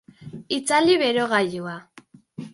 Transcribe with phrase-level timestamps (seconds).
[0.57, 1.75] Itzali berogailua